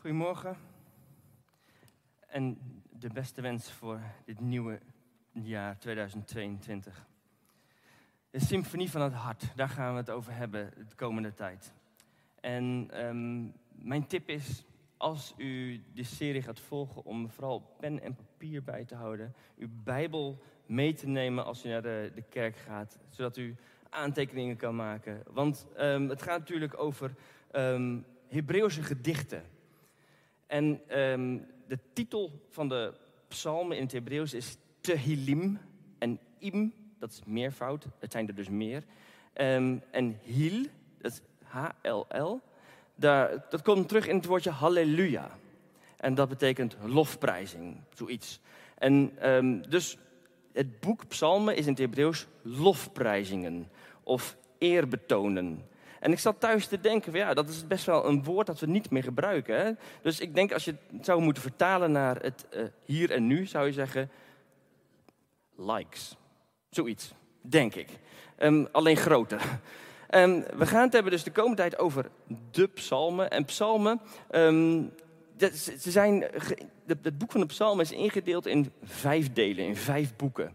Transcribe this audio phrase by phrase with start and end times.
[0.00, 0.56] Goedemorgen.
[2.26, 2.58] En
[2.90, 4.80] de beste wens voor dit nieuwe
[5.32, 7.06] jaar 2022.
[8.30, 11.72] De symfonie van het hart, daar gaan we het over hebben de komende tijd.
[12.40, 13.42] En ehm,
[13.86, 14.64] mijn tip is,
[14.96, 19.34] als u de serie gaat volgen, om vooral pen en papier bij te houden.
[19.58, 23.56] Uw Bijbel mee te nemen als u naar de, de kerk gaat, zodat u
[23.90, 25.22] aantekeningen kan maken.
[25.26, 27.14] Want ehm, het gaat natuurlijk over
[27.52, 29.58] um, Hebreeuwse gedichten.
[30.50, 32.92] En ehm, de titel van de
[33.28, 35.58] psalmen in het Hebreeuws is Tehillim.
[35.98, 38.84] En im, dat is meervoud, het zijn er dus meer.
[39.32, 40.66] en hil,
[40.98, 42.40] dat is H-L-L,
[42.96, 45.30] dat komt terug in het woordje halleluja.
[45.96, 48.40] En dat betekent lofprijzing, zoiets.
[48.78, 49.12] En
[49.68, 49.96] dus
[50.52, 53.68] het boek Psalmen is in het Hebreeuws lofprijzingen
[54.02, 55.68] of eerbetonen.
[56.00, 58.66] En ik zat thuis te denken, ja, dat is best wel een woord dat we
[58.66, 59.60] niet meer gebruiken.
[59.60, 59.72] Hè?
[60.02, 63.46] Dus ik denk als je het zou moeten vertalen naar het uh, hier en nu,
[63.46, 64.10] zou je zeggen
[65.56, 66.16] likes.
[66.70, 67.88] Zoiets, denk ik.
[68.38, 69.60] Um, alleen groter.
[70.14, 72.10] Um, we gaan het hebben dus de komende tijd over
[72.50, 73.30] de psalmen.
[73.30, 74.92] En psalmen, um,
[75.54, 76.24] ze zijn,
[76.86, 80.54] het boek van de psalmen is ingedeeld in vijf delen, in vijf boeken.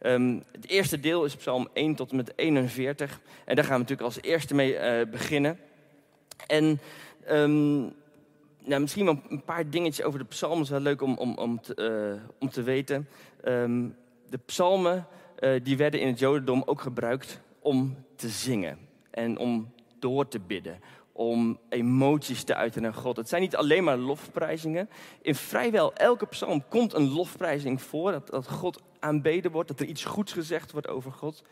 [0.00, 3.20] Um, het eerste deel is Psalm 1 tot en met 41.
[3.44, 5.58] En daar gaan we natuurlijk als eerste mee uh, beginnen.
[6.46, 6.80] En
[7.30, 7.94] um,
[8.64, 11.60] nou, misschien wel een paar dingetjes over de psalmen is wel leuk om, om, om,
[11.60, 13.08] te, uh, om te weten.
[13.44, 13.96] Um,
[14.28, 15.06] de psalmen
[15.38, 18.78] uh, die werden in het jodendom ook gebruikt om te zingen.
[19.10, 20.80] En om door te bidden
[21.16, 23.16] om emoties te uiten naar God.
[23.16, 24.88] Het zijn niet alleen maar lofprijzingen.
[25.22, 29.86] In vrijwel elke psalm komt een lofprijzing voor, dat, dat God aanbeden wordt, dat er
[29.86, 31.42] iets goeds gezegd wordt over God.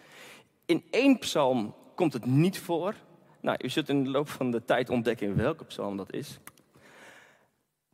[0.67, 2.95] In één psalm komt het niet voor.
[3.41, 6.39] Nou, u zult in de loop van de tijd ontdekken welke psalm dat is.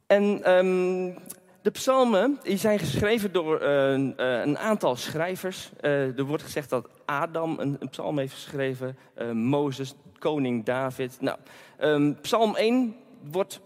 [0.07, 1.19] En um,
[1.63, 5.71] de psalmen die zijn geschreven door uh, uh, een aantal schrijvers.
[5.81, 8.97] Uh, er wordt gezegd dat Adam een, psalm heeft geschreven,
[9.33, 11.21] Mozes, koning David.
[11.21, 11.39] Nou,
[11.81, 12.97] um, psalm 1
[13.31, 13.61] wordt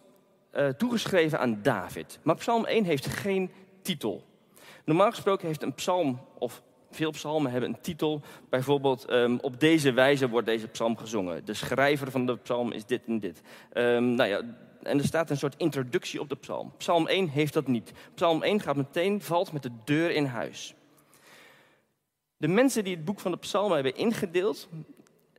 [0.76, 2.18] toegeschreven aan David.
[2.22, 3.50] Maar psalm 1 heeft geen
[3.82, 4.24] titel.
[4.84, 8.20] Normaal gesproken heeft een psalm, of veel psalmen hebben een titel.
[8.48, 11.44] Bijvoorbeeld, um, op deze wijze wordt deze psalm gezongen.
[11.44, 13.40] De schrijver van de psalm is dit en dit.
[13.72, 14.40] Um, nou ja,
[14.82, 16.72] en er staat een soort introductie op de psalm.
[16.76, 17.92] Psalm 1 heeft dat niet.
[18.14, 20.74] Psalm 1 gaat meteen, valt met de deur in huis.
[22.36, 24.68] De mensen die het boek van de psalmen hebben ingedeeld,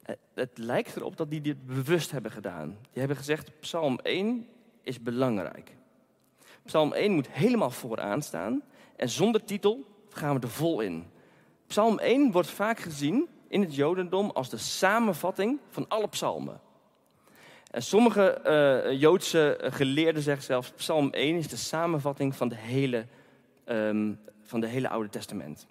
[0.04, 2.68] eh, het lijkt erop dat die dit bewust hebben gedaan.
[2.68, 4.48] Die hebben gezegd, psalm 1
[4.82, 5.76] is belangrijk.
[6.66, 8.64] Psalm 1 moet helemaal vooraan staan.
[8.96, 11.06] En zonder titel gaan we er vol in.
[11.68, 16.62] Psalm 1 wordt vaak gezien in het Jodendom als de samenvatting van alle psalmen.
[17.72, 18.42] En sommige
[18.88, 23.06] uh, Joodse geleerden zeggen zelfs: Psalm 1 is de samenvatting van de hele,
[23.66, 25.68] um, van de hele Oude Testament.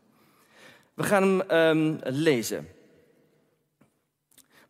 [0.94, 2.68] We gaan hem um, lezen.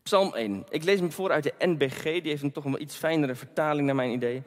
[0.02, 0.64] Psalm 1.
[0.68, 2.02] Ik lees hem voor uit de NBG.
[2.02, 4.42] Die heeft een toch een iets fijnere vertaling naar mijn idee.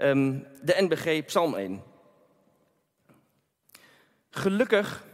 [0.00, 1.82] Um, de NBG, Psalm 1.
[4.34, 5.04] Gelukkig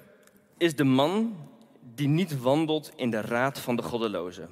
[0.56, 1.37] is de man
[1.81, 4.49] die niet wandelt in de raad van de goddelozen.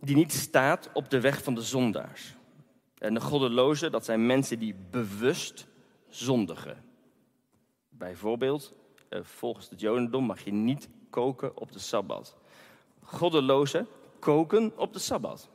[0.00, 2.34] Die niet staat op de weg van de zondaars.
[2.98, 5.66] En de goddelozen, dat zijn mensen die bewust
[6.08, 6.84] zondigen.
[7.88, 8.74] Bijvoorbeeld,
[9.08, 12.36] eh, volgens het Jodendom mag je niet koken op de Sabbat.
[13.02, 13.86] Goddelozen
[14.18, 15.48] koken op de Sabbat.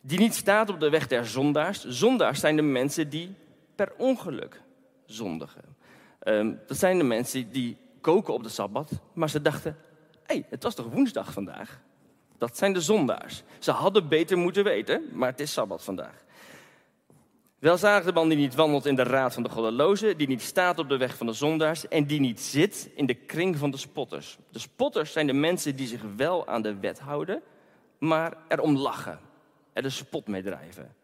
[0.00, 1.84] Die niet staat op de weg der zondaars.
[1.84, 3.34] Zondaars zijn de mensen die
[3.74, 4.62] per ongeluk
[5.06, 5.76] zondigen.
[6.24, 9.76] Um, dat zijn de mensen die koken op de Sabbat, maar ze dachten,
[10.26, 11.80] hé, hey, het was toch woensdag vandaag?
[12.38, 13.42] Dat zijn de zondaars.
[13.58, 16.24] Ze hadden beter moeten weten, maar het is Sabbat vandaag.
[17.58, 20.78] Welzalig de man die niet wandelt in de raad van de goddelozen, die niet staat
[20.78, 23.76] op de weg van de zondaars en die niet zit in de kring van de
[23.76, 24.38] spotters.
[24.50, 27.42] De spotters zijn de mensen die zich wel aan de wet houden,
[27.98, 29.20] maar erom lachen,
[29.72, 30.94] er de spot mee drijven.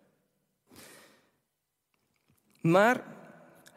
[2.61, 3.05] Maar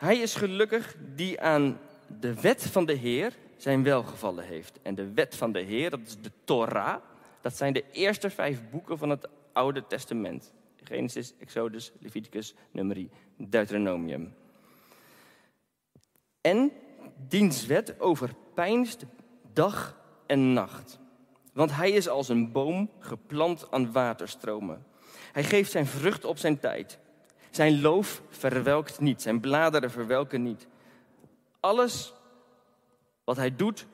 [0.04, 1.80] hij is gelukkig die aan
[2.20, 4.80] de wet van de Heer zijn welgevallen heeft.
[4.82, 6.96] En de wet van de Heer, dat is de Torah,
[7.42, 10.54] dat zijn de eerste vijf boeken van het Oude Testament.
[10.84, 14.34] Genesis, Exodus, Leviticus, Numeri, Deuteronomium.
[16.42, 16.72] En
[17.28, 19.06] diens wet overpijnst
[19.54, 21.00] dag en nacht.
[21.54, 24.86] Want hij is als een boom geplant aan waterstromen.
[25.32, 27.00] Hij geeft zijn vrucht op zijn tijd.
[27.56, 30.68] Zijn loof verwelkt niet, zijn bladeren verwelken niet.
[31.60, 32.14] Alles
[33.24, 33.86] wat hij doet,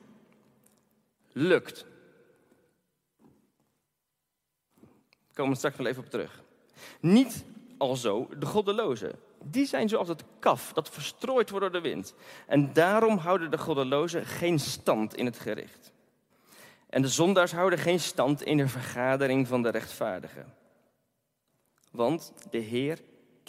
[1.32, 1.86] lukt.
[4.80, 6.42] Daar komen we straks wel even op terug.
[7.00, 7.44] Niet
[7.78, 9.18] alzo de goddelozen.
[9.42, 12.14] Die zijn zoals het kaf dat verstrooid wordt door de wind.
[12.46, 15.92] En daarom houden de goddelozen geen stand in het gericht.
[16.88, 20.54] En de zondaars houden geen stand in de vergadering van de rechtvaardigen.
[21.90, 22.98] Want de Heer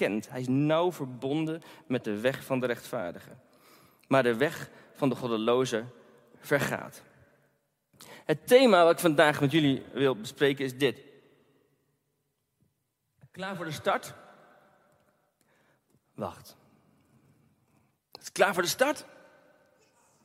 [0.02, 3.42] kent, hij is nauw verbonden met de weg van de rechtvaardigen.
[4.08, 5.92] Maar de weg van de goddelozen
[6.40, 7.02] vergaat.
[8.26, 11.00] Het thema wat ik vandaag met jullie wil bespreken is dit.
[13.32, 14.14] Klaar voor de start?
[16.14, 16.56] Wacht.
[18.12, 19.06] Is het klaar voor de start?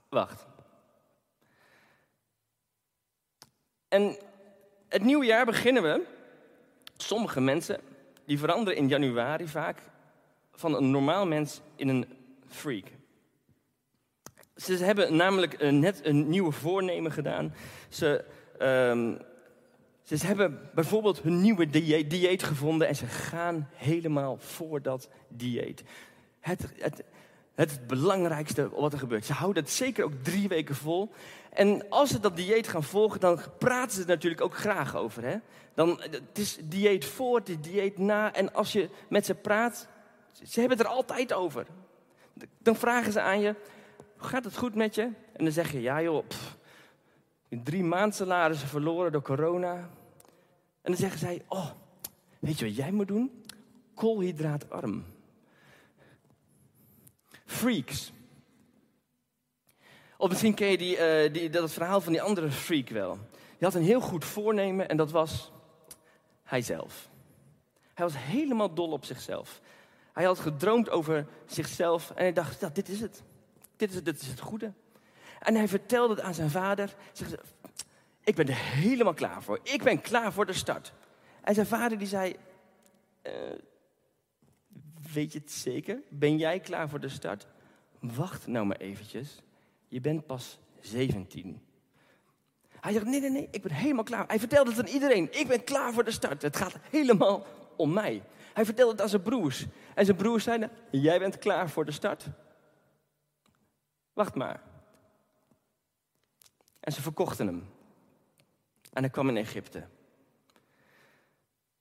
[0.08, 0.46] Wacht.
[3.88, 4.18] En
[4.88, 6.06] het nieuwe jaar beginnen we.
[6.96, 7.80] Sommige mensen
[8.26, 9.78] die veranderen in januari vaak
[10.52, 12.06] van een normaal mens in een
[12.46, 12.84] freak.
[14.56, 17.54] Ze hebben namelijk net een nieuwe voornemen gedaan.
[17.88, 18.24] Ze,
[18.62, 19.18] um,
[20.02, 25.82] ze hebben bijvoorbeeld hun nieuwe dieet, dieet, gevonden en ze gaan helemaal voor dat dieet.
[26.40, 27.02] Het, het,
[27.56, 29.24] het belangrijkste wat er gebeurt.
[29.24, 31.10] Ze houden het zeker ook drie weken vol.
[31.50, 35.22] En als ze dat dieet gaan volgen, dan praten ze er natuurlijk ook graag over.
[35.22, 35.36] Hè?
[35.74, 38.32] Dan, het is dieet voor, het is dieet na.
[38.32, 39.88] En als je met ze praat,
[40.32, 41.66] ze hebben het er altijd over.
[42.58, 43.54] Dan vragen ze aan je,
[44.16, 45.02] gaat het goed met je?
[45.32, 46.56] En dan zeg je, ja joh, pff,
[47.48, 49.74] drie maanden salarissen verloren door corona.
[50.82, 51.70] En dan zeggen zij, oh,
[52.38, 53.44] weet je wat jij moet doen?
[53.94, 55.04] Koolhydraatarm.
[57.46, 58.12] Freaks.
[60.16, 63.18] Of misschien ken je die, uh, die, dat verhaal van die andere freak wel.
[63.30, 65.52] Die had een heel goed voornemen en dat was
[66.42, 67.08] hijzelf.
[67.94, 69.60] Hij was helemaal dol op zichzelf.
[70.12, 73.22] Hij had gedroomd over zichzelf en hij dacht, dit is het.
[73.76, 74.72] Dit is, het, dit is het goede.
[75.40, 76.94] En hij vertelde het aan zijn vader.
[77.12, 77.34] Zegt,
[78.24, 79.60] ik ben er helemaal klaar voor.
[79.62, 80.92] Ik ben klaar voor de start.
[81.42, 82.36] En zijn vader die zei,
[85.16, 86.02] weet je het zeker?
[86.08, 87.46] Ben jij klaar voor de start?
[88.00, 89.42] Wacht nou maar eventjes.
[89.88, 91.62] Je bent pas 17.
[92.80, 94.26] Hij zegt, nee, nee, nee, ik ben helemaal klaar.
[94.26, 95.38] Hij vertelde het aan iedereen.
[95.38, 96.42] Ik ben klaar voor de start.
[96.42, 97.46] Het gaat helemaal
[97.76, 98.22] om mij.
[98.52, 99.66] Hij vertelde het aan zijn broers.
[99.94, 102.26] En zijn broers zeiden, jij bent klaar voor de start?
[104.12, 104.62] Wacht maar.
[106.80, 107.66] En ze verkochten hem.
[108.92, 109.86] En hij kwam in Egypte.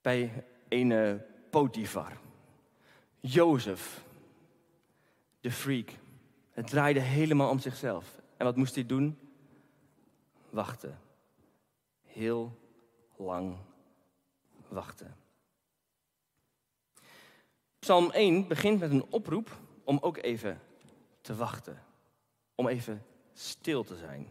[0.01, 2.23] Bij een Potifar.
[3.27, 4.03] Jozef.
[5.39, 5.89] De freak.
[6.51, 8.21] Het draaide helemaal om zichzelf.
[8.37, 9.19] En wat moest hij doen?
[10.49, 10.99] Wachten.
[12.03, 12.59] Heel
[13.15, 13.57] lang
[14.67, 15.15] wachten.
[17.79, 20.61] Psalm 1 begint met een oproep om ook even
[21.21, 21.83] te wachten.
[22.55, 24.27] Om even stil te zijn.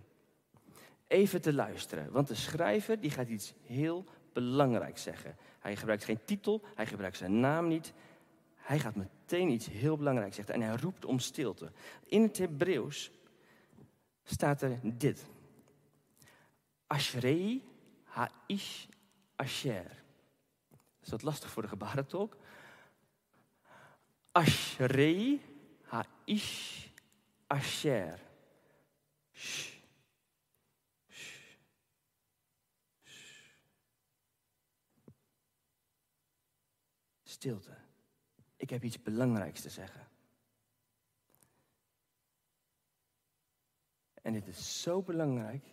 [1.07, 2.13] Even te luisteren.
[2.13, 5.37] Want de schrijver die gaat iets heel belangrijks zeggen.
[5.59, 7.93] Hij gebruikt geen titel, hij gebruikt zijn naam niet.
[8.65, 11.73] Hij gaat meteen iets heel belangrijks zeggen en hij roept om stilte.
[12.05, 13.11] In het Hebreeuws
[14.23, 15.27] staat er dit.
[16.87, 17.65] Ashrei
[18.05, 18.87] ha'ish
[19.37, 20.03] asher.
[21.01, 22.37] Is dat lastig voor de gebarentolk?
[24.33, 25.41] Ashrei
[25.83, 26.87] ha'ish
[27.47, 28.21] asher.
[37.23, 37.84] Stilte.
[38.65, 40.09] Ik heb iets belangrijks te zeggen.
[44.23, 45.65] En dit is zo belangrijk.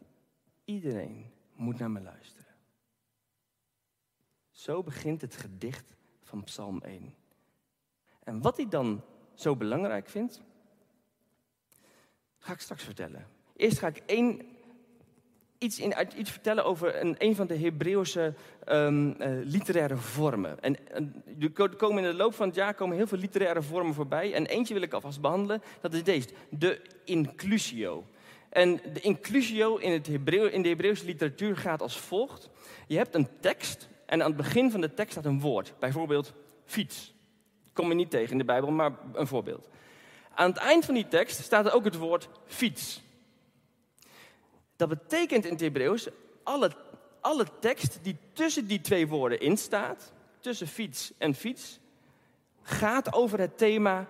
[0.66, 2.56] Iedereen moet naar me luisteren.
[4.50, 7.16] Zo begint het gedicht van Psalm 1.
[8.24, 10.42] En wat hij dan zo belangrijk vindt,
[12.38, 13.28] ga ik straks vertellen.
[13.56, 14.51] Eerst ga ik één
[15.62, 18.34] iets, in, iets vertellen over een, een van de Hebreeuwse
[18.70, 20.62] um, literaire vormen.
[20.62, 20.78] En,
[21.40, 24.34] er komen in de loop van het jaar komen heel veel literaire vormen voorbij.
[24.34, 28.06] En eentje wil ik alvast behandelen, dat is deze, de inclusio.
[28.50, 32.50] En de inclusio in, het in de Hebreeuwse literatuur gaat als volgt.
[32.88, 35.74] Je hebt een tekst en aan het begin van de tekst staat een woord.
[35.80, 36.34] Bijvoorbeeld
[36.66, 37.14] fiets.
[37.74, 39.70] Kom je niet tegen in de Bijbel, maar een voorbeeld.
[40.34, 43.02] Aan het eind van die tekst staat er ook het woord fiets.
[44.82, 46.08] Dat betekent in het Hebreeuws,
[46.44, 46.72] alle,
[47.20, 51.80] alle tekst die tussen die twee woorden in staat, tussen fiets en fiets,
[52.62, 54.08] gaat over het thema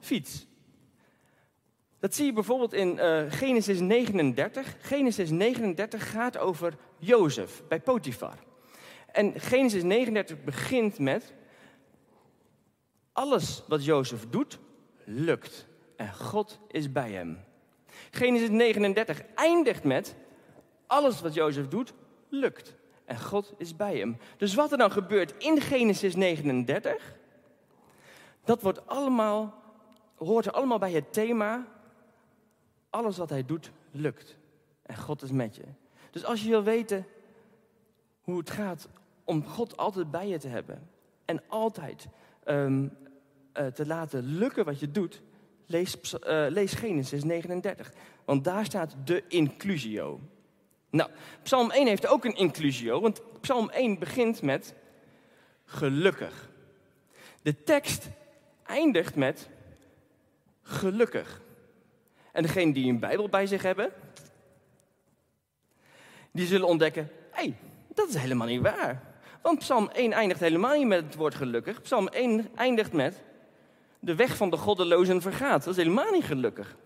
[0.00, 0.46] fiets.
[1.98, 4.76] Dat zie je bijvoorbeeld in uh, Genesis 39.
[4.80, 8.38] Genesis 39 gaat over Jozef bij Potifar.
[9.12, 11.32] En Genesis 39 begint met
[13.12, 14.58] alles wat Jozef doet,
[15.04, 15.66] lukt.
[15.96, 17.46] En God is bij hem.
[18.10, 20.14] Genesis 39 eindigt met
[20.86, 21.92] alles wat Jozef doet,
[22.28, 22.76] lukt.
[23.04, 24.16] en God is bij hem.
[24.36, 27.14] Dus wat er dan gebeurt in Genesis 39,
[28.44, 29.62] dat wordt allemaal,
[30.14, 31.66] hoort er allemaal bij het thema,
[32.90, 34.36] alles wat hij doet lukt.
[34.82, 35.62] En God is met je.
[36.10, 37.06] Dus als je wil weten
[38.22, 38.88] hoe het gaat
[39.24, 40.88] om God altijd bij je te hebben
[41.24, 42.06] en altijd
[42.44, 42.88] ehm,
[43.52, 45.22] eh, te laten lukken wat je doet,
[45.68, 47.92] lees, uh, lees Genesis 39.
[48.24, 50.20] Want daar staat de inclusio.
[50.90, 51.10] Nou,
[51.42, 54.74] Psalm 1 heeft ook een inclusio, want Psalm 1 begint met
[55.64, 56.48] gelukkig.
[57.42, 58.08] De tekst
[58.66, 59.48] eindigt met
[60.62, 61.40] gelukkig.
[62.32, 63.92] En degenen die een Bijbel bij zich hebben,
[66.30, 67.56] die zullen ontdekken: hé, hey,
[67.94, 69.02] dat is helemaal niet waar.
[69.42, 71.82] Want Psalm 1 eindigt helemaal niet met het woord gelukkig.
[71.82, 73.22] Psalm 1 eindigt met
[74.00, 75.64] de weg van de goddelozen vergaat.
[75.64, 76.76] Dat is helemaal niet gelukkig.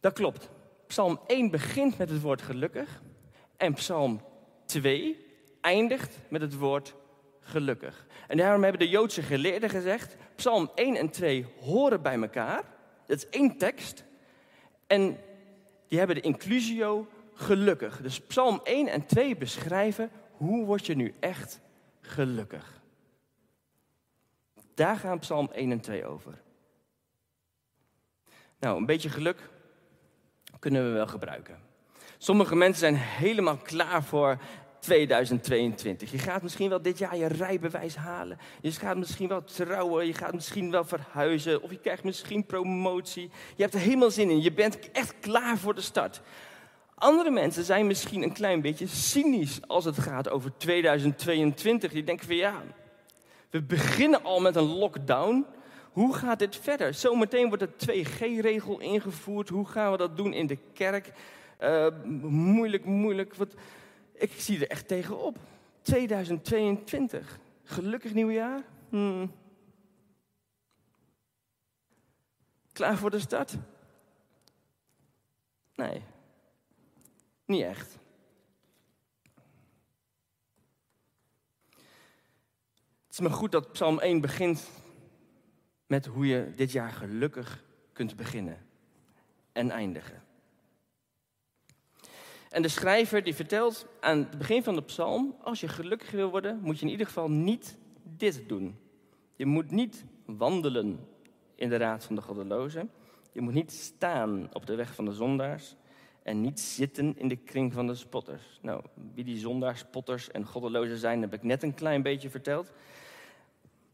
[0.00, 0.50] Dat klopt.
[0.86, 3.02] Psalm 1 begint met het woord gelukkig.
[3.56, 4.20] En Psalm
[4.66, 5.26] 2
[5.60, 6.94] eindigt met het woord
[7.40, 8.06] gelukkig.
[8.28, 12.64] En daarom hebben de Joodse geleerden gezegd: Psalm 1 en 2 horen bij elkaar.
[13.06, 14.04] Dat is één tekst.
[14.86, 15.18] En
[15.88, 18.00] die hebben de inclusio gelukkig.
[18.00, 21.60] Dus Psalm 1 en 2 beschrijven hoe word je nu echt
[22.00, 22.80] gelukkig.
[24.78, 26.40] Daar gaan Psalm 1 en 2 over.
[28.60, 29.48] Nou, een beetje geluk
[30.58, 31.58] kunnen we wel gebruiken.
[32.18, 34.38] Sommige mensen zijn helemaal klaar voor
[34.80, 36.10] 2022.
[36.10, 38.38] Je gaat misschien wel dit jaar je rijbewijs halen.
[38.60, 40.06] Je gaat misschien wel trouwen.
[40.06, 41.62] Je gaat misschien wel verhuizen.
[41.62, 43.30] Of je krijgt misschien promotie.
[43.56, 44.42] Je hebt er helemaal zin in.
[44.42, 46.20] Je bent echt klaar voor de start.
[46.94, 51.92] Andere mensen zijn misschien een klein beetje cynisch als het gaat over 2022.
[51.92, 52.62] Die denken van ja,
[53.50, 55.46] we beginnen al met een lockdown.
[55.92, 56.94] Hoe gaat dit verder?
[56.94, 59.48] Zometeen wordt de 2G-regel ingevoerd.
[59.48, 61.12] Hoe gaan we dat doen in de kerk?
[61.60, 61.86] Uh,
[62.30, 63.34] moeilijk, moeilijk.
[64.12, 65.38] Ik zie er echt tegenop.
[65.82, 67.38] 2022.
[67.64, 68.62] Gelukkig nieuwjaar.
[68.88, 69.32] Hmm.
[72.72, 73.56] Klaar voor de start?
[75.74, 76.02] Nee,
[77.44, 77.98] niet echt.
[83.18, 84.70] Is maar goed dat Psalm 1 begint
[85.86, 88.66] met hoe je dit jaar gelukkig kunt beginnen
[89.52, 90.22] en eindigen.
[92.48, 96.30] En de schrijver die vertelt aan het begin van de psalm, als je gelukkig wil
[96.30, 98.78] worden, moet je in ieder geval niet dit doen.
[99.36, 101.08] Je moet niet wandelen
[101.54, 102.90] in de raad van de goddelozen.
[103.32, 105.76] Je moet niet staan op de weg van de zondaars
[106.22, 108.58] en niet zitten in de kring van de spotters.
[108.62, 108.82] Nou,
[109.14, 112.72] wie die zondaars, spotters en goddelozen zijn, heb ik net een klein beetje verteld.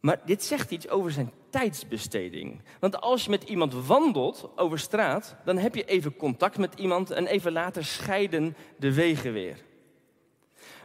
[0.05, 2.63] Maar dit zegt iets over zijn tijdsbesteding.
[2.81, 7.11] Want als je met iemand wandelt over straat, dan heb je even contact met iemand
[7.11, 9.65] en even later scheiden de wegen weer.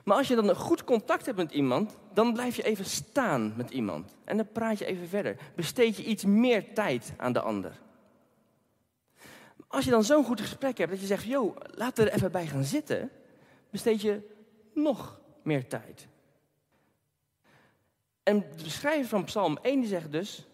[0.03, 3.53] Maar als je dan een goed contact hebt met iemand, dan blijf je even staan
[3.57, 4.15] met iemand.
[4.25, 5.35] En dan praat je even verder.
[5.55, 7.79] Besteed je iets meer tijd aan de ander.
[9.67, 12.31] Als je dan zo'n goed gesprek hebt dat je zegt, joh, laten we er even
[12.31, 13.11] bij gaan zitten,
[13.69, 14.21] besteed je
[14.73, 16.07] nog meer tijd.
[18.29, 20.47] En de beschrijver van Psalm 1 die zegt dus,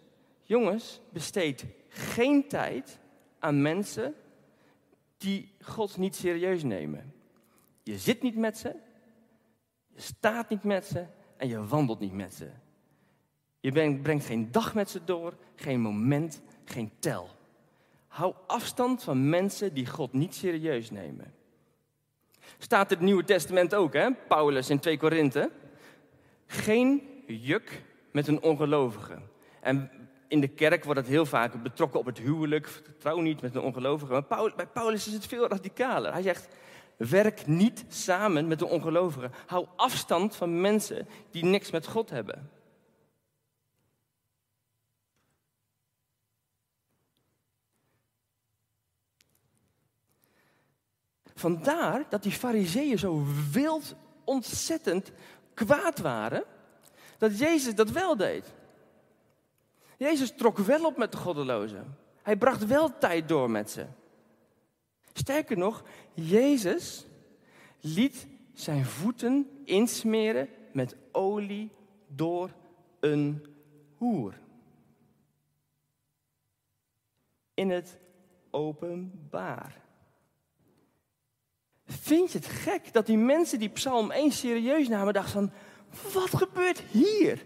[0.44, 3.00] jongens, besteed geen tijd
[3.40, 4.16] aan mensen
[5.18, 7.14] die God niet serieus nemen.
[7.84, 8.76] Je zit niet met ze,
[9.88, 11.06] je staat niet met ze
[11.38, 12.50] en je wandelt niet met ze.
[13.60, 17.30] Je brengt geen dag met ze door, geen moment, geen tel.
[18.08, 21.34] Hou afstand van mensen die God niet serieus nemen.
[22.58, 24.12] Staat het Nieuwe Testament ook, hè?
[24.28, 25.52] Paulus in 2 Korinthe.
[26.46, 29.18] Geen juk met een ongelovige.
[29.62, 29.92] En
[30.28, 32.82] in de kerk wordt het heel vaak betrokken op het huwelijk.
[33.00, 34.12] Trouw niet met een ongelovige.
[34.12, 36.14] Maar bij Paulus is het veel radicaler.
[36.14, 36.48] Hij zegt,
[36.98, 39.30] werk niet samen met een ongelovige.
[39.46, 42.50] Hou afstand van mensen die niks met God hebben.
[51.34, 55.12] Vandaar dat die fariseeën zo wild ontzettend
[55.54, 56.44] kwaad waren,
[57.18, 58.54] dat Jezus dat wel deed.
[59.98, 61.98] Jezus trok wel op met de goddelozen.
[62.22, 63.86] Hij bracht wel tijd door met ze.
[65.14, 67.06] Sterker nog, Jezus
[67.80, 71.72] liet zijn voeten insmeren met olie
[72.08, 72.50] door
[73.00, 73.46] een
[73.96, 74.34] hoer.
[77.54, 77.98] In het
[78.50, 79.82] openbaar.
[81.86, 85.52] Vind je het gek dat die mensen die Psalm 1 serieus namen, dachten van,
[86.14, 87.46] wat gebeurt hier?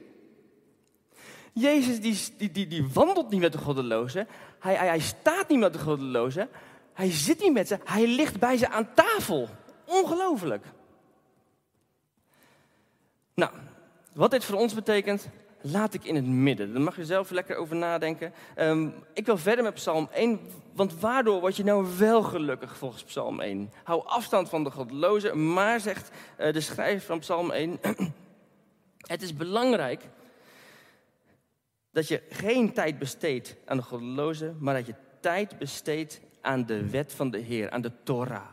[1.53, 4.27] Jezus die, die, die, die wandelt niet met de goddelozen,
[4.59, 6.49] hij, hij, staat niet met de goddelozen,
[6.93, 9.49] hij zit niet met ze, hij ligt bij ze aan tafel.
[9.85, 10.65] ongelooflijk.
[13.33, 13.51] Nou,
[14.13, 15.29] wat dit voor ons betekent,
[15.61, 16.73] laat ik in het midden.
[16.73, 18.33] Daar mag je zelf lekker over nadenken.
[18.57, 20.39] Um, ik wil verder met Psalm 1,
[20.73, 23.71] want waardoor word je nou wel gelukkig volgens Psalm 1?
[23.83, 27.79] Hou afstand van de godlozen, maar zegt uh, de schrijver van Psalm 1,
[29.07, 30.09] het is belangrijk
[31.91, 36.89] dat je geen tijd besteedt aan de goddelozen, maar dat je tijd besteedt aan de
[36.89, 38.49] wet van de Heer, aan de Torah,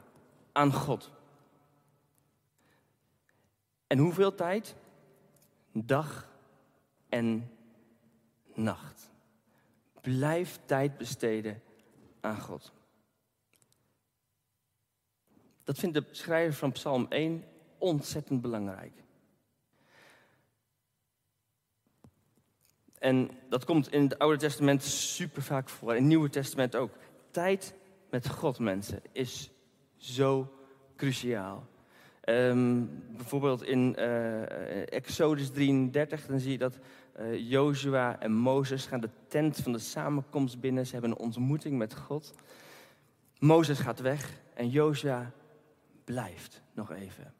[0.53, 1.11] aan God.
[3.87, 4.75] En hoeveel tijd?
[5.73, 6.29] Dag
[7.09, 7.51] en
[8.55, 9.11] nacht.
[10.01, 11.63] Blijf tijd besteden
[12.21, 12.73] aan God.
[15.65, 17.45] Dat vindt de schrijver van Psalm 1
[17.79, 19.05] ontzettend belangrijk.
[22.99, 26.91] En dat komt in het Oude Testament super vaak voor, in het Nieuwe Testament ook.
[27.31, 27.75] Tijd
[28.11, 29.51] met God, mensen, is
[29.97, 30.53] zo
[30.97, 31.67] cruciaal.
[32.21, 32.85] Ehm,
[33.17, 36.79] bijvoorbeeld in uh, Exodus 33, dan zie je dat
[37.21, 40.87] uh, Jozua en Mozes gaan de tent van de samenkomst binnen.
[40.87, 42.35] Ze hebben een ontmoeting met God.
[43.39, 45.33] Mozes gaat weg en Jozua
[46.05, 47.35] blijft nog even.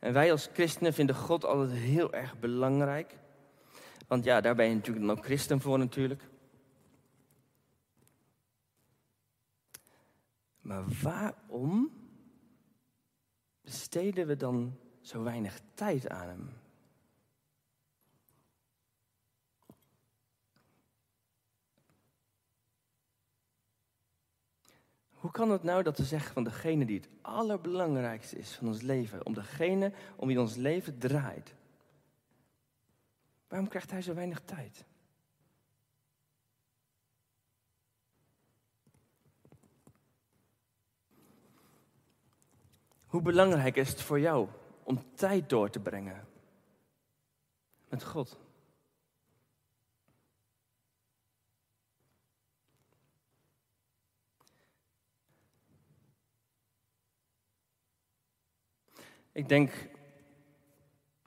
[0.00, 3.14] En wij als christenen vinden God altijd heel erg belangrijk.
[4.06, 6.22] Want ja, daar ben je natuurlijk dan ook christen voor natuurlijk.
[10.60, 11.90] Maar waarom
[13.60, 16.48] besteden we dan zo weinig tijd aan hem?
[25.10, 28.80] Hoe kan het nou dat we zeggen van degene die het allerbelangrijkste is van ons
[28.80, 31.54] leven, om degene om wie ons leven draait,
[33.54, 34.84] Waarom krijgt hij zo weinig tijd?
[43.06, 44.48] Hoe belangrijk is het voor jou
[44.82, 46.28] om tijd door te brengen
[47.88, 48.38] met God?
[59.32, 59.93] Ik denk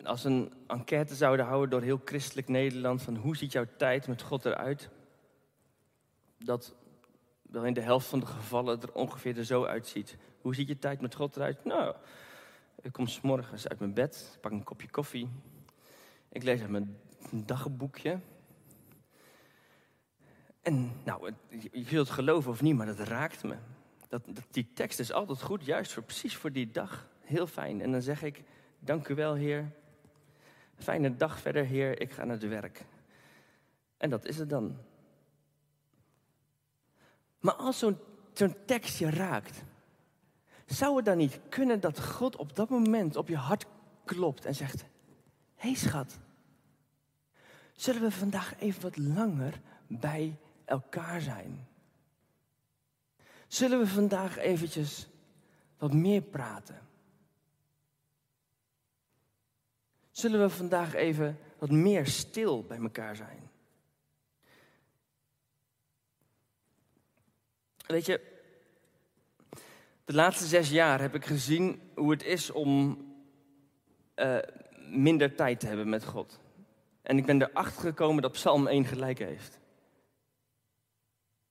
[0.08, 4.22] als een enquête zouden houden door heel christelijk Nederland van hoe ziet jouw tijd met
[4.22, 4.90] God eruit,
[6.38, 6.76] dat
[7.42, 10.18] wel in de helft van de gevallen er ongeveer er zo uitziet.
[10.42, 11.66] Hoe ziet je tijd met God eruit?
[11.66, 11.96] Nou,
[12.82, 15.30] ik kom s morgens uit mijn bed, pak een kopje koffie,
[16.30, 16.98] ik lees uit mijn
[17.32, 18.20] dagboekje.
[20.62, 21.34] En nou,
[21.72, 23.56] je zult het geloven of niet, maar dat raakt me.
[24.08, 27.08] Dat, die tekst is altijd goed, juist voor, precies voor die dag.
[27.22, 27.82] Heel fijn.
[27.82, 28.44] En dan zeg ik,
[28.80, 29.72] dank u wel Heer,
[30.78, 32.86] Fijne dag verder, Heer, ik ga naar het werk.
[33.98, 34.78] En dat is het dan.
[37.40, 37.98] Maar als zo'n
[38.34, 39.64] zo'n tekst je raakt,
[40.66, 43.66] zou het dan niet kunnen dat God op dat moment op je hart
[44.06, 44.82] klopt en zegt:
[45.56, 46.18] Hé hey schat,
[47.74, 51.68] zullen we vandaag even wat langer bij elkaar zijn?
[53.48, 55.08] Zullen we vandaag eventjes
[55.78, 56.80] wat meer praten?
[60.18, 63.50] Zullen we vandaag even wat meer stil bij elkaar zijn.
[67.88, 68.22] Weet je,
[70.06, 72.98] de laatste zes jaar heb ik gezien hoe het is om
[74.16, 74.38] uh,
[74.90, 76.40] minder tijd te hebben met God.
[77.02, 79.60] En ik ben erachter gekomen dat Psalm 1 gelijk heeft.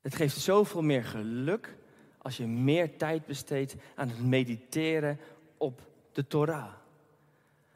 [0.00, 1.76] Het geeft zoveel meer geluk
[2.18, 5.20] als je meer tijd besteedt aan het mediteren
[5.56, 5.80] op
[6.12, 6.84] de Torah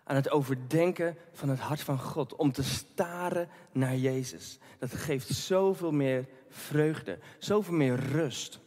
[0.04, 2.36] aan het overdenken van het hart van God.
[2.36, 4.58] Om te staren naar Jezus.
[4.78, 8.60] Dat geeft zoveel meer vreugde, zoveel meer rust.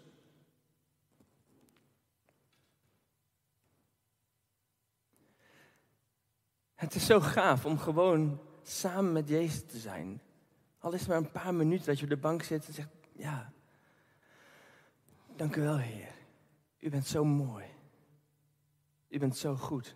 [6.76, 10.22] Het is zo gaaf om gewoon samen met Jezus te zijn.
[10.80, 12.90] Al is het maar een paar minuten dat je op de bank zit en zegt:
[13.12, 13.54] Ja,
[15.36, 16.12] dank u wel, Heer.
[16.80, 17.66] U bent zo mooi.
[19.08, 19.96] U bent zo goed.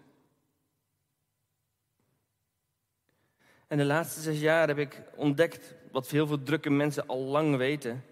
[3.68, 7.56] En de laatste zes jaar heb ik ontdekt wat heel veel drukke mensen al lang
[7.56, 8.04] weten.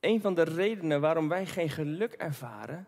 [0.00, 2.86] Een van de redenen waarom wij geen geluk ervaren,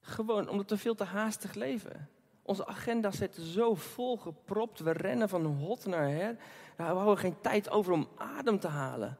[0.00, 2.08] gewoon omdat we veel te haastig leven.
[2.42, 4.80] Onze agenda zit zo vol gepropt.
[4.80, 6.36] We rennen van hot naar her.
[6.76, 9.18] We houden geen tijd over om adem te halen.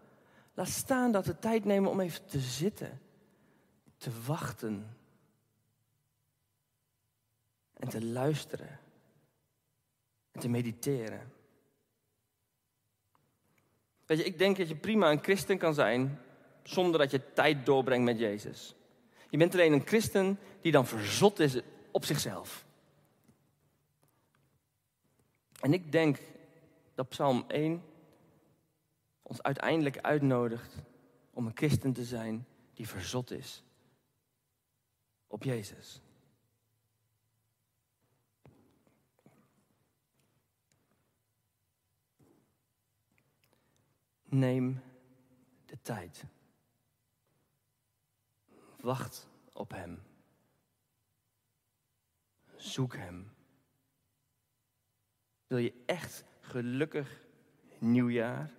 [0.55, 3.01] Laat staan dat we tijd nemen om even te zitten,
[3.97, 4.98] te wachten
[7.79, 8.81] en te luisteren
[10.31, 11.33] en te mediteren.
[14.07, 16.21] Weet je, ik denk dat je prima een christen kan zijn
[16.63, 18.75] zonder dat je tijd doorbrengt met Jezus.
[19.31, 21.61] Je bent alleen een christen die dan verzot is
[21.91, 22.67] op zichzelf.
[25.61, 26.19] En ik denk
[26.95, 27.83] dat Psalm 1
[29.23, 30.75] ons uiteindelijk uitnodigt
[31.31, 33.63] om een christen te zijn die verzot is
[35.27, 36.01] op Jezus.
[44.29, 44.83] Neem
[45.67, 46.25] de tijd.
[48.81, 50.03] Wacht op Hem.
[52.57, 53.33] Zoek Hem.
[55.47, 57.21] Wil je echt gelukkig
[57.79, 58.51] nieuwjaar?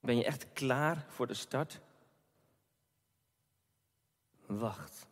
[0.00, 1.80] Ben je echt klaar voor de start?
[4.46, 5.10] Wacht.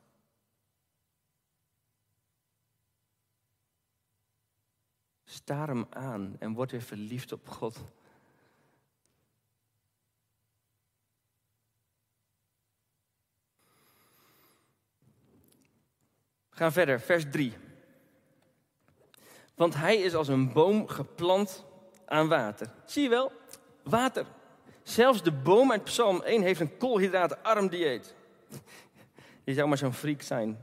[5.24, 7.84] Staar hem aan en word weer verliefd op God.
[16.60, 17.52] Gaan verder, vers 3.
[19.54, 21.64] Want hij is als een boom geplant
[22.06, 22.70] aan water.
[22.84, 23.32] Zie je wel?
[23.82, 24.26] Water.
[24.82, 28.14] Zelfs de boom uit Psalm 1 heeft een koolhydraatarm dieet.
[29.44, 30.58] Je zou maar zo'n freak zijn.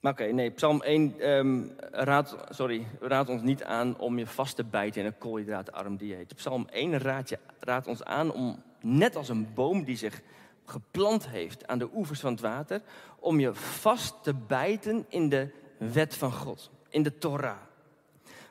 [0.00, 4.26] Maar oké, nee, Psalm 1 um, ehm, raadt, sorry, raadt ons niet aan om je
[4.26, 6.34] vast te bijten in een koolhydraatarm dieet.
[6.34, 10.22] Psalm 1 raadt, je, raadt ons aan om, net als een boom die zich
[10.64, 12.82] geplant heeft aan de oevers van het water,
[13.18, 17.60] om je vast te bijten in de wet van God, in de Torah.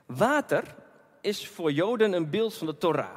[0.05, 0.75] Water
[1.21, 3.15] is voor Joden een beeld van de Torah.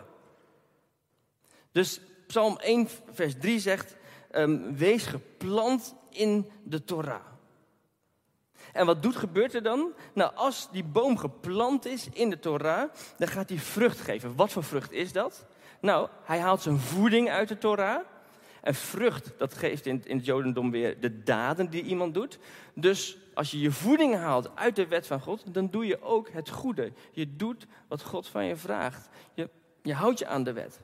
[1.72, 3.96] Dus Psalm 1, vers 3 zegt:
[4.32, 7.24] um, Wees geplant in de Torah.
[8.72, 9.92] En wat doet, gebeurt er dan?
[10.12, 14.36] Nou, als die boom geplant is in de Torah, dan gaat hij vrucht geven.
[14.36, 15.44] Wat voor vrucht is dat?
[15.80, 18.00] Nou, hij haalt zijn voeding uit de Torah.
[18.66, 22.38] En vrucht, dat geeft in, in het Jodendom weer de daden die iemand doet.
[22.74, 26.28] Dus als je je voeding haalt uit de wet van God, dan doe je ook
[26.30, 26.92] het goede.
[27.12, 29.08] Je doet wat God van je vraagt.
[29.34, 29.48] Je,
[29.82, 30.80] je houdt je aan de wet.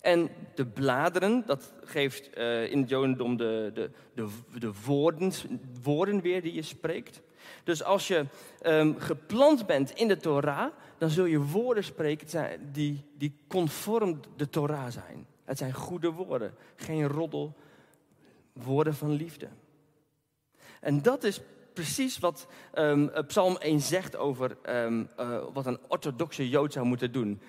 [0.00, 5.32] En de bladeren, dat geeft uh, in het Jodendom de, de, de, de woorden,
[5.82, 7.20] woorden weer die je spreekt.
[7.64, 8.26] Dus als je
[8.62, 14.50] um, geplant bent in de Torah, dan zul je woorden spreken die, die conform de
[14.50, 15.26] Torah zijn.
[15.46, 17.56] Het zijn goede woorden, geen roddel,
[18.52, 19.48] woorden van liefde.
[20.80, 21.40] En dat is
[21.72, 27.12] precies wat um, Psalm 1 zegt over um, uh, wat een orthodoxe Jood zou moeten
[27.12, 27.40] doen.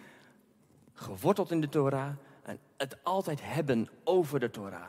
[0.93, 2.11] Geworteld in de Torah
[2.43, 4.87] en het altijd hebben over de Torah.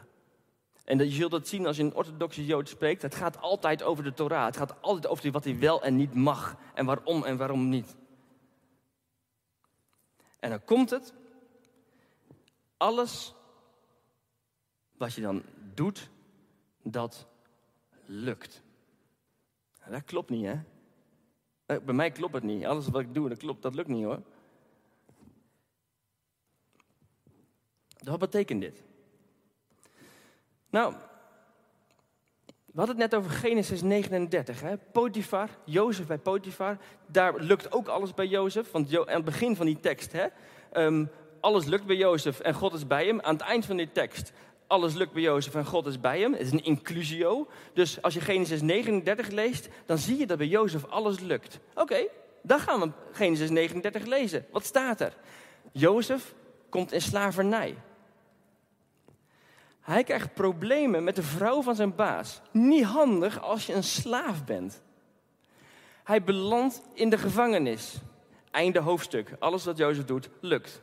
[0.84, 3.02] En je zult dat zien als je een orthodoxe Jood spreekt.
[3.02, 4.44] Het gaat altijd over de Torah.
[4.44, 6.56] Het gaat altijd over wat hij wel en niet mag.
[6.74, 7.96] En waarom en waarom niet.
[10.40, 11.14] En dan komt het
[12.78, 13.34] alles
[14.96, 15.42] wat je dan
[15.74, 16.10] doet,
[16.82, 17.26] dat
[18.04, 18.62] lukt.
[19.88, 20.60] Dat klopt niet, hè?
[21.66, 22.64] Eh, bij mij klopt het niet.
[22.64, 24.22] Alles wat ik doe, dat klopt, dat lukt niet hoor.
[27.98, 28.82] Wat betekent dit?
[30.70, 30.94] Nou,
[32.78, 34.60] we hadden het net over Genesis 39.
[34.60, 34.76] Hè?
[34.76, 36.78] Potifar, Jozef bij Potifar.
[37.06, 38.70] Daar lukt ook alles bij Jozef.
[38.70, 40.26] Want aan het begin van die tekst hè,
[40.72, 41.06] ehm,
[41.40, 43.20] alles lukt bij Jozef en God is bij hem.
[43.20, 44.32] Aan het eind van dit tekst,
[44.66, 46.32] alles lukt bij Jozef en God is bij hem.
[46.32, 47.48] Het is een inclusio.
[47.72, 51.58] Dus als je Genesis 39 leest, dan zie je dat bij Jozef alles lukt.
[51.74, 52.06] Oké,
[52.42, 54.46] dan gaan we Genesis 39 lezen.
[54.52, 55.16] Wat staat er?
[55.72, 56.34] Jozef
[56.68, 57.74] komt in slavernij.
[59.80, 62.40] Hij krijgt problemen met de vrouw van zijn baas.
[62.52, 64.82] Niet handig als je een slaaf bent.
[66.04, 67.94] Hij belandt in de gevangenis.
[68.50, 69.36] Einde hoofdstuk.
[69.38, 70.82] Alles wat Jozef doet, lukt.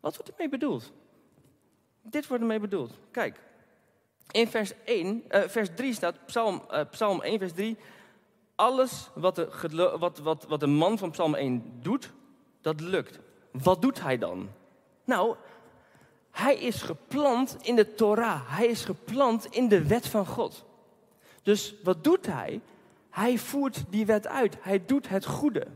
[0.00, 0.92] Wat wordt ermee bedoeld?
[2.02, 2.98] Dit wordt ermee bedoeld.
[3.10, 3.40] Kijk,
[4.30, 7.76] in vers, 1, uh, eh, vers 3 staat, Psalm, uh, Psalm 1, vers 3.
[8.54, 12.12] Alles wat de, wat, wat, wat de man van Psalm 1 doet,
[12.60, 13.18] dat lukt.
[13.50, 14.48] Wat doet hij dan?
[15.04, 15.36] Nou,
[16.30, 18.56] hij is geplant in de Torah.
[18.56, 20.64] Hij is geplant in de wet van God.
[21.42, 22.60] Dus wat doet hij?
[23.10, 24.56] Hij voert die wet uit.
[24.60, 25.66] Hij doet het goede.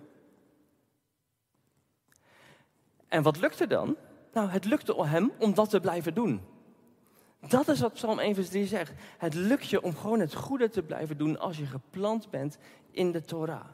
[3.09, 3.97] En wat lukt er dan?
[4.35, 6.41] Nou, het lukte hem om dat te blijven doen.
[7.49, 8.93] Dat is wat Psalm 1 vers 3 zegt.
[9.19, 12.59] Het lukt je om gewoon het goede te blijven doen als je geplant bent
[12.91, 13.69] in de Torah.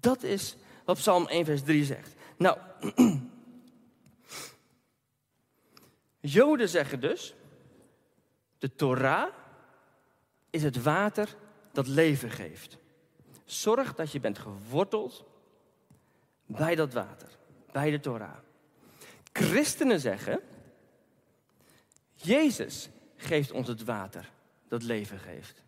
[0.00, 2.14] Dat is wat Psalm 1 vers 3 zegt.
[2.36, 2.58] Nou,
[6.20, 7.34] Joden zeggen dus,
[8.58, 9.32] de Torah
[10.50, 11.36] is het water
[11.72, 12.78] dat leven geeft.
[13.44, 15.24] Zorg dat je bent geworteld
[16.46, 17.28] bij dat water,
[17.72, 18.38] bij de Torah.
[19.32, 20.40] Christenen zeggen,
[22.14, 24.30] Jezus geeft ons het water
[24.68, 25.62] dat leven geeft.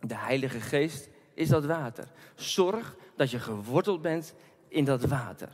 [0.00, 2.08] De Heilige Geest is dat water.
[2.34, 4.34] Zorg dat je geworteld bent
[4.68, 5.48] in dat water,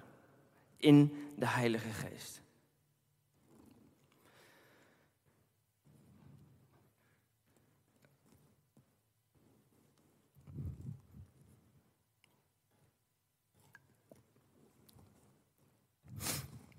[0.76, 2.40] in de Heilige Geest.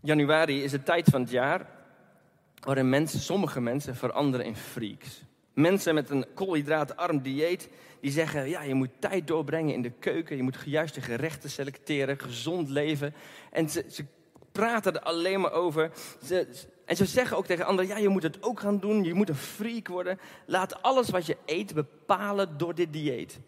[0.01, 1.65] Januari is de tijd van het jaar
[2.59, 5.23] waarin mensen, sommige mensen veranderen in freaks.
[5.53, 7.69] Mensen met een koolhydraatarm dieet
[8.01, 12.19] die zeggen, ja, je moet tijd doorbrengen in de keuken, je moet juiste gerechten selecteren,
[12.19, 13.13] gezond leven.
[13.51, 14.05] En ze,
[14.51, 15.91] praten er alleen maar over.
[16.23, 16.47] Ze,
[16.85, 19.29] en ze zeggen ook tegen anderen, ja, je moet het ook gaan doen, je moet
[19.29, 20.19] een freak worden.
[20.45, 23.39] Laat alles wat je eet bepalen door dit dieet.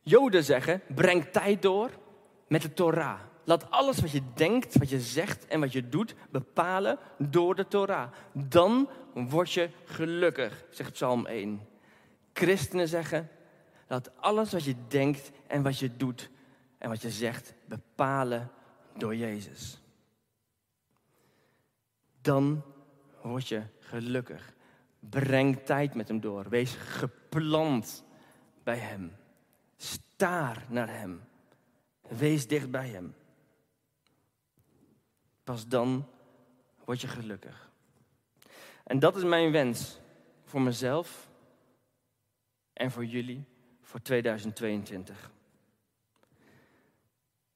[0.00, 1.90] Joden zeggen, breng tijd door
[2.54, 3.20] met de Torah.
[3.44, 7.68] Laat alles wat je denkt, wat je zegt en wat je doet bepalen door de
[7.68, 8.12] Torah.
[8.32, 11.60] Dan word je gelukkig, zegt Psalm 1.
[12.32, 13.28] Christenen zeggen,
[13.88, 16.30] laat alles wat je denkt en wat je doet
[16.78, 18.50] en wat je zegt bepalen
[18.96, 19.80] door Jezus.
[22.20, 22.62] Dan
[23.22, 24.54] word je gelukkig.
[24.98, 26.48] Breng tijd met hem door.
[26.48, 28.04] Wees geplant
[28.62, 29.16] bij hem.
[29.76, 31.20] Staar naar hem.
[32.16, 33.14] Wees dicht bij Hem.
[35.44, 36.08] Pas dan
[36.84, 37.70] word je gelukkig.
[38.84, 39.98] En dat is mijn wens
[40.44, 41.28] voor mezelf
[42.72, 43.44] en voor jullie
[43.80, 45.30] voor 2022.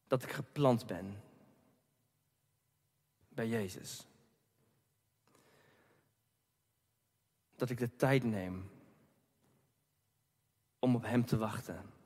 [0.07, 1.23] Dat ik geplant ben
[3.29, 4.07] bij Jezus.
[7.57, 8.71] Dat ik de tijd neem
[10.79, 11.98] om op Hem te wachten.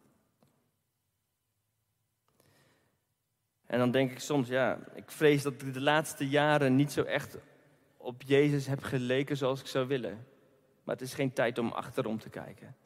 [3.73, 7.03] En dan denk ik soms, ja, ik vrees dat ik de laatste jaren niet zo
[7.03, 7.39] echt
[7.97, 10.27] op Jezus heb geleken zoals ik zou willen.
[10.85, 12.77] Maar het is geen tijd om achterom te kijken.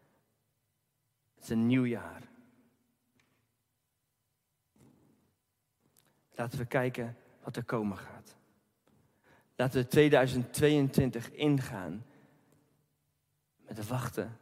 [1.34, 2.22] Het is een nieuw jaar.
[6.34, 8.36] Laten we kijken wat er komen gaat.
[9.56, 12.04] Laten we 2022 ingaan
[13.66, 14.38] met wachten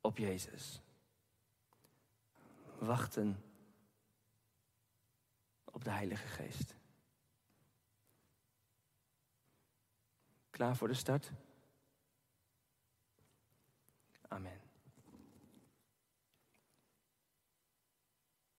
[0.00, 0.80] op Jezus.
[2.78, 3.42] Wachten
[5.70, 6.74] op de Heilige Geest.
[10.50, 11.32] Klaar voor de start?